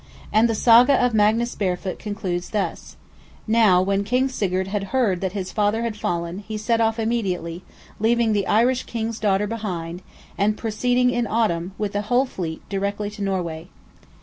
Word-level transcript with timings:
And 0.33 0.49
the 0.49 0.55
Saga 0.55 0.95
of 0.95 1.13
Magnus 1.13 1.53
Barefoot 1.53 1.99
concludes 1.99 2.49
thus: 2.49 2.97
"Now 3.45 3.83
when 3.83 4.03
King 4.03 4.29
Sigurd 4.29 4.69
heard 4.69 5.21
that 5.21 5.33
his 5.33 5.51
father 5.51 5.83
had 5.83 5.95
fallen, 5.95 6.39
he 6.39 6.57
set 6.57 6.81
off 6.81 6.97
immediately, 6.97 7.61
leaving 7.99 8.33
the 8.33 8.47
Irish 8.47 8.81
King's 8.85 9.19
daughter 9.19 9.45
behind, 9.45 10.01
and 10.39 10.57
proceeded 10.57 11.13
in 11.13 11.27
autumn, 11.27 11.73
with 11.77 11.93
the 11.93 12.01
whole 12.01 12.25
fleet 12.25 12.67
directly 12.67 13.11
to 13.11 13.21
Norway." 13.21 13.67